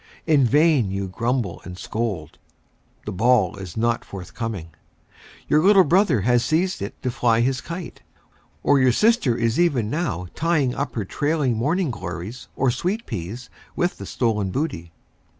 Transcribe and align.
In 0.25 0.45
vain 0.45 0.89
you 0.89 1.07
grumble 1.07 1.61
and 1.63 1.77
scold. 1.77 2.39
The 3.05 3.11
ball 3.11 3.57
is 3.57 3.77
not 3.77 4.03
forthcoming. 4.03 4.71
Your 5.47 5.61
little 5.63 5.83
brother 5.83 6.21
has 6.21 6.43
seized 6.43 6.81
it 6.81 6.99
to 7.03 7.11
fly 7.11 7.41
his 7.41 7.61
kite, 7.61 8.01
or 8.63 8.79
your 8.79 8.91
sister 8.93 9.35
is 9.37 9.59
even 9.59 9.91
now 9.91 10.25
tying 10.33 10.73
up 10.73 10.95
her 10.95 11.05
trailing 11.05 11.55
morning 11.55 11.91
glories, 11.91 12.47
or 12.55 12.71
sweet 12.71 13.05
peas, 13.05 13.51
with 13.75 13.99
the 13.99 14.07
stolen 14.07 14.49
booty. 14.49 14.91